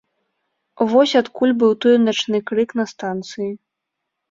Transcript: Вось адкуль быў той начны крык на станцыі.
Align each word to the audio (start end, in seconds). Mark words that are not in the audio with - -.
Вось 0.93 1.13
адкуль 1.21 1.53
быў 1.65 1.71
той 1.85 1.95
начны 2.07 2.37
крык 2.51 2.69
на 2.83 2.89
станцыі. 2.95 3.49